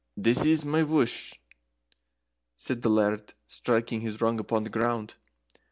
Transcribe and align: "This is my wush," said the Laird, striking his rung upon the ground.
"This 0.17 0.45
is 0.45 0.65
my 0.65 0.81
wush," 0.81 1.39
said 2.55 2.81
the 2.81 2.89
Laird, 2.89 3.35
striking 3.45 4.01
his 4.01 4.19
rung 4.19 4.39
upon 4.39 4.63
the 4.63 4.71
ground. 4.71 5.13